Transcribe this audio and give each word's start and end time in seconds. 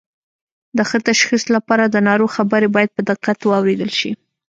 د 0.77 0.79
ښه 0.89 0.97
تشخیص 1.09 1.43
لپاره 1.55 1.83
د 1.87 1.95
ناروغ 2.07 2.29
خبرې 2.37 2.67
باید 2.75 2.89
په 2.95 3.01
دقت 3.09 3.39
واوریدل 3.43 3.91
شي 3.99 4.11